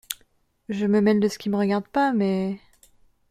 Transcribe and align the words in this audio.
Je 0.67 0.87
me 0.87 0.99
mêle 0.99 1.19
de 1.19 1.27
ce 1.27 1.37
qui 1.37 1.49
me 1.51 1.57
regarde 1.57 1.87
pas, 1.87 2.11
mais… 2.11 2.59